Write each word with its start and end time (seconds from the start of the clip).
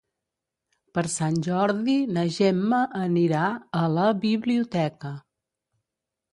Per 0.97 1.03
Sant 1.15 1.37
Jordi 1.47 1.97
na 2.17 2.23
Gemma 2.39 2.81
anirà 3.03 3.45
a 3.85 3.87
la 3.99 4.09
biblioteca. 4.27 5.17